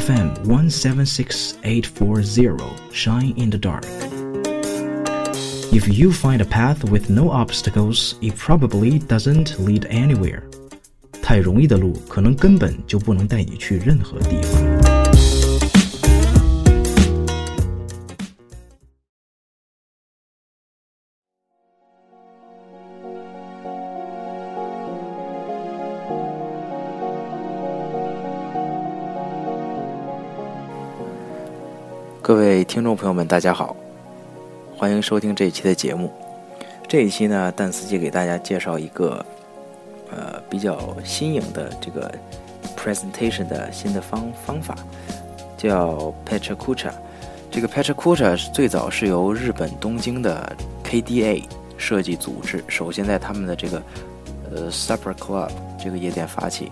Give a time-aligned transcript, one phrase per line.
[0.00, 3.84] FM 176840 Shine in the Dark.
[5.72, 10.42] If you find a path with no obstacles, it probably doesn't lead anywhere.
[11.22, 14.69] 太容易的路，可能根本就不能带你去任何地方。
[32.23, 33.75] 各位听众朋友们，大家好，
[34.77, 36.13] 欢迎收听这一期的节目。
[36.87, 39.25] 这一期呢，蛋司机给大家介绍一个
[40.11, 42.13] 呃比较新颖的这个
[42.77, 44.75] presentation 的新的方方法，
[45.57, 46.91] 叫 Petra Kucha。
[47.49, 51.45] 这个 Petra Kucha 最早是由日本东京的 KDA
[51.75, 53.81] 设计组织，首先在他们的这个
[54.51, 55.49] 呃 Supper Club
[55.83, 56.69] 这个夜店发起。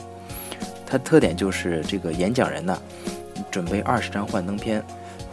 [0.85, 2.79] 它特点就是这个演讲人呢，
[3.49, 4.83] 准备二十张幻灯片。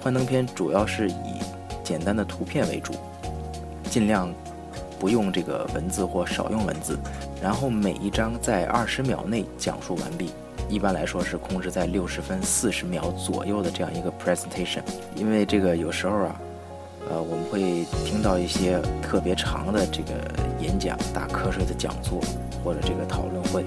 [0.07, 1.41] 幻灯片主要是以
[1.83, 2.93] 简单的图片为主，
[3.91, 4.33] 尽量
[5.01, 6.97] 不用这个文字或少用文字，
[7.43, 10.31] 然后每一张在二十秒内讲述完毕。
[10.69, 14.81] 一般来说是控制在六十分四十秒左右的这样一个 presentation。
[15.17, 16.41] 因为这个有时候啊，
[17.11, 20.13] 呃，我们会听到一些特别长的这个
[20.61, 22.21] 演讲、打瞌睡的讲座
[22.63, 23.65] 或者这个讨论会，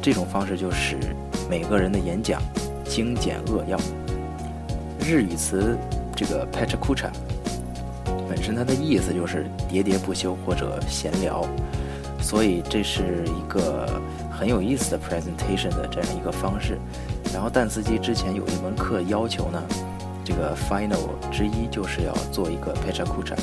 [0.00, 0.96] 这种方式就使
[1.50, 2.40] 每个人的演讲
[2.84, 3.76] 精简扼要。
[5.10, 5.76] 日语词
[6.14, 7.10] 这个 “pechakucha”
[8.28, 11.44] 本身它的意思就是喋喋不休或者闲聊，
[12.20, 14.00] 所以这是一个
[14.30, 16.78] 很有意思的 presentation 的这样一个方式。
[17.34, 19.60] 然后但司机之前有一门课要求呢，
[20.24, 23.36] 这个 final 之一就是要做一个 pechakucha，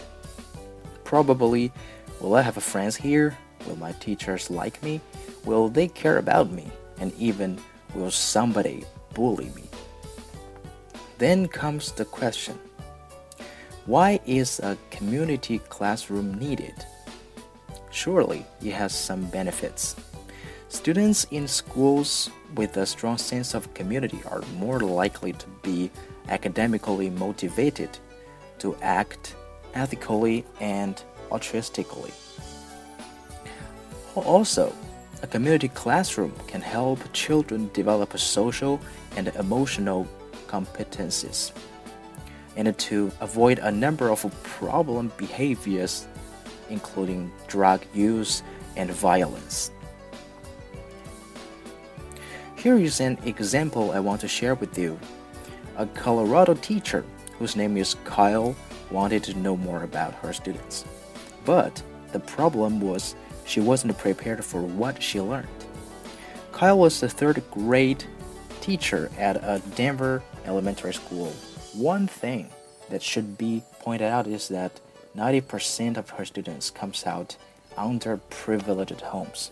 [1.04, 1.72] Probably,
[2.20, 3.38] will I have friends here?
[3.68, 5.00] Will my teachers like me?
[5.46, 6.72] Will they care about me?
[7.00, 7.60] And even,
[7.94, 8.84] will somebody
[9.14, 9.69] bully me?
[11.20, 12.58] Then comes the question
[13.86, 16.74] why is a community classroom needed?
[17.92, 19.98] Surely it has some benefits.
[20.70, 25.92] Students in schools with a strong sense of community are more likely to be
[26.30, 27.90] academically motivated
[28.60, 29.36] to act
[29.74, 32.14] ethically and altruistically.
[34.16, 34.74] Also,
[35.22, 38.80] a community classroom can help children develop a social
[39.18, 40.08] and emotional
[40.50, 41.52] competencies
[42.56, 46.08] and to avoid a number of problem behaviors,
[46.70, 48.44] including drug use
[48.76, 49.72] and violence.
[52.56, 55.00] Here is an example I want to share with you.
[55.78, 57.06] A Colorado teacher,
[57.38, 58.54] whose name is Kyle,
[58.92, 60.84] wanted to know more about her students.
[61.46, 61.82] But
[62.12, 65.48] the problem was she wasn't prepared for what she learned.
[66.52, 68.04] Kyle was the third grade
[68.60, 71.32] teacher at a Denver elementary school.
[71.74, 72.50] One thing
[72.90, 74.80] that should be pointed out is that
[75.16, 77.38] 90% of her students comes out
[77.78, 79.52] underprivileged homes.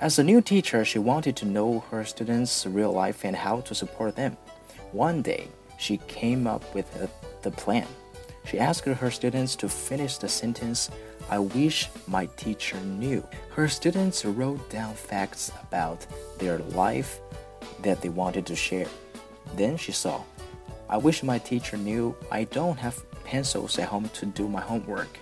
[0.00, 3.74] As a new teacher, she wanted to know her students' real life and how to
[3.74, 4.36] support them.
[4.92, 5.48] One day,
[5.78, 7.08] she came up with a,
[7.42, 7.86] the plan.
[8.46, 10.90] She asked her students to finish the sentence,
[11.28, 13.26] I wish my teacher knew.
[13.54, 16.06] Her students wrote down facts about
[16.38, 17.20] their life
[17.82, 18.86] that they wanted to share.
[19.54, 20.22] Then she saw,
[20.88, 25.18] I wish my teacher knew I don't have pencils at home to do my homework.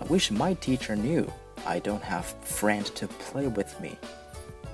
[0.00, 1.32] I wish my teacher knew
[1.66, 3.96] I don't have friends to play with me.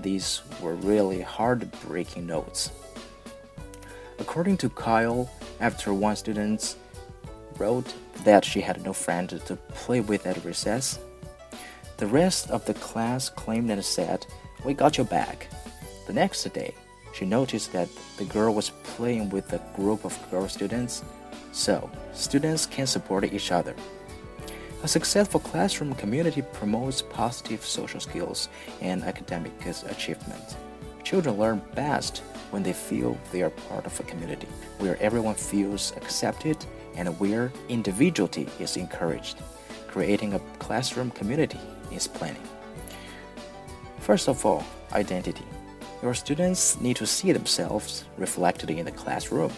[0.00, 2.70] These were really heartbreaking notes.
[4.18, 6.76] According to Kyle, after one student
[7.58, 7.94] wrote
[8.24, 10.98] that she had no friend to play with at recess,
[11.98, 14.26] the rest of the class claimed and said,
[14.64, 15.48] We got your back.
[16.06, 16.74] The next day,
[17.12, 21.04] she noticed that the girl was playing with a group of girl students,
[21.52, 23.74] so students can support each other.
[24.82, 28.48] A successful classroom community promotes positive social skills
[28.80, 30.56] and academic achievement.
[31.04, 32.18] Children learn best
[32.50, 34.48] when they feel they are part of a community
[34.78, 36.56] where everyone feels accepted
[36.96, 39.38] and where individuality is encouraged.
[39.88, 41.60] Creating a classroom community
[41.92, 42.42] is planning.
[44.00, 45.44] First of all, identity.
[46.02, 49.52] Your students need to see themselves reflected in the classroom.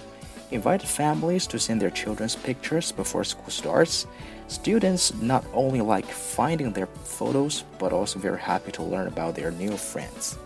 [0.50, 4.06] Invite families to send their children's pictures before school starts.
[4.48, 9.52] Students not only like finding their photos, but also very happy to learn about their
[9.52, 10.36] new friends.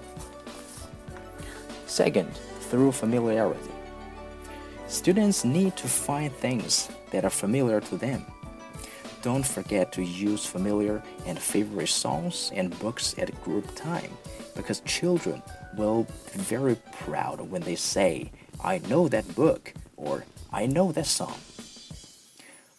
[1.86, 2.32] Second,
[2.70, 3.72] through familiarity.
[4.86, 8.24] Students need to find things that are familiar to them.
[9.22, 14.12] Don't forget to use familiar and favorite songs and books at group time
[14.58, 15.40] because children
[15.76, 18.32] will be very proud when they say,
[18.62, 21.38] I know that book or I know that song.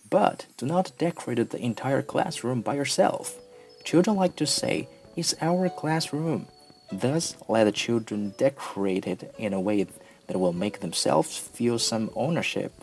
[0.09, 3.39] But do not decorate the entire classroom by yourself.
[3.85, 6.47] Children like to say, It's our classroom.
[6.91, 9.87] Thus, let the children decorate it in a way
[10.27, 12.73] that will make themselves feel some ownership.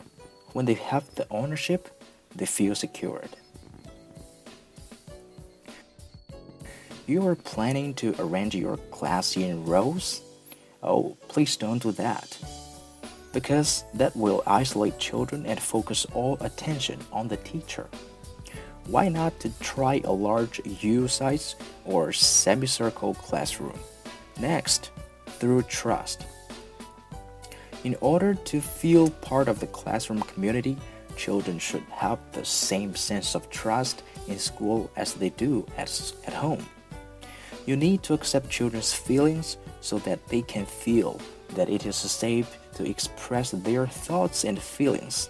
[0.53, 1.89] When they have the ownership,
[2.35, 3.29] they feel secured.
[7.07, 10.19] You are planning to arrange your class in rows?
[10.83, 12.37] Oh, please don't do that.
[13.31, 17.87] Because that will isolate children and focus all attention on the teacher.
[18.87, 21.55] Why not to try a large U size
[21.85, 23.79] or semicircle classroom?
[24.37, 24.91] Next,
[25.39, 26.25] through trust.
[27.85, 30.75] In order to feel part of the classroom community,
[31.15, 35.87] children should have the same sense of trust in school as they do at,
[36.25, 36.65] at home.
[37.67, 41.19] You need to accept children's feelings so that they can feel
[41.49, 45.29] that it is safe to express their thoughts and feelings.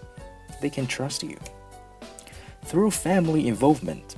[0.62, 1.38] They can trust you.
[2.66, 4.16] Through family involvement,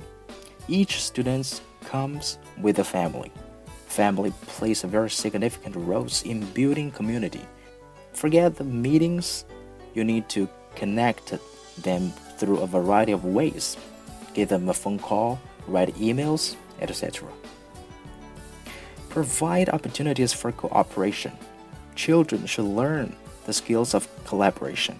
[0.68, 3.32] each student comes with a family.
[3.86, 7.44] Family plays a very significant role in building community.
[8.12, 9.46] Forget the meetings,
[9.94, 10.46] you need to
[10.76, 11.38] connect
[11.78, 13.78] them through a variety of ways.
[14.34, 17.26] Give them a phone call, write emails, etc.
[19.10, 21.32] Provide opportunities for cooperation.
[21.96, 23.14] Children should learn
[23.44, 24.98] the skills of collaboration.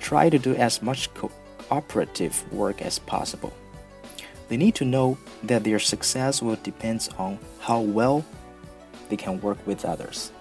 [0.00, 3.52] Try to do as much cooperative work as possible.
[4.48, 8.24] They need to know that their success will depend on how well
[9.08, 10.32] they can work with others.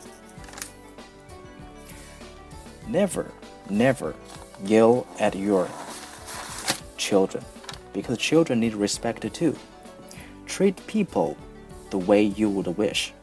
[2.88, 3.32] Never,
[3.70, 4.16] never
[4.64, 5.70] yell at your
[6.98, 7.44] children
[7.94, 9.56] because children need respect too.
[10.46, 11.38] Treat people
[11.96, 13.14] the way you would wish.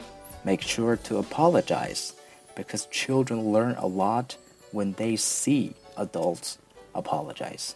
[0.43, 2.13] Make sure to apologize
[2.55, 4.35] because children learn a lot
[4.71, 6.57] when they see adults
[6.95, 7.75] apologize.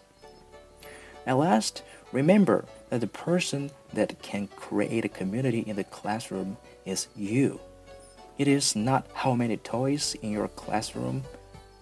[1.28, 7.10] At last, remember that the person that can create a community in the classroom is
[7.16, 7.60] you.
[8.40, 11.24] It is not how many toys in your classroom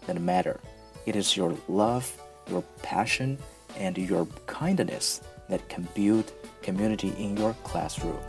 [0.08, 0.60] that matter.
[1.06, 3.38] It is your love, your passion,
[3.78, 8.20] and your kindness that can build community in your classroom.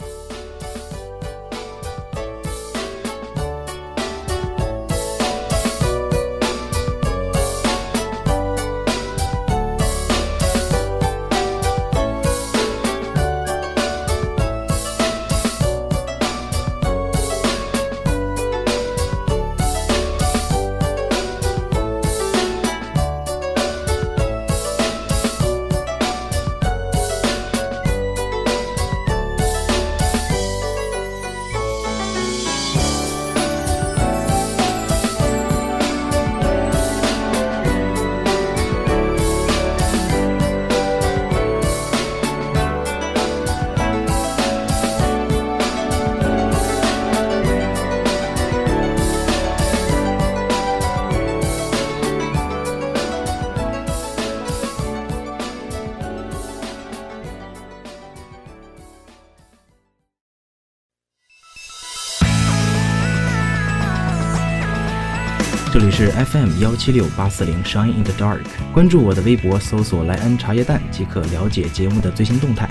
[65.79, 68.41] 这里是 FM 幺七六八四零 Shine in the Dark，
[68.73, 72.67] 关注我的微博，搜索“莱恩茶叶蛋”即可了解节目的最新动态。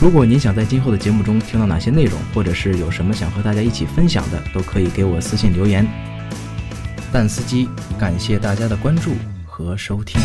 [0.00, 5.86] 如果您想在今后的节目中听到哪些内容，或者是有什么想和大家一起分享的，都可以给我私信留言。
[7.12, 7.68] 蛋司机，
[8.00, 9.12] 感谢大家的关注
[9.46, 10.20] 和收听。